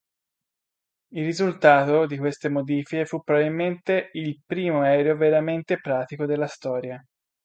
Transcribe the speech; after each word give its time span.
Il 1.09 1.23
risultato 1.23 2.07
di 2.07 2.17
queste 2.17 2.49
modifiche 2.49 3.05
fu 3.05 3.21
probabilmente 3.21 4.09
il 4.13 4.41
primo 4.43 4.81
aereo 4.81 5.15
veramente 5.15 5.79
pratico 5.79 6.25
della 6.25 6.47
storia. 6.47 6.99